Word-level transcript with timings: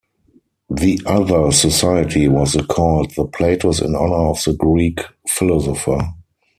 The 0.71 0.99
other 1.05 1.51
society 1.51 2.27
was 2.27 2.53
the 2.53 2.63
called 2.63 3.13
the 3.13 3.25
Platos 3.27 3.81
in 3.83 3.93
honor 3.93 4.29
of 4.31 4.43
the 4.43 4.53
Greek 4.53 4.99
philosopher. 5.29 5.99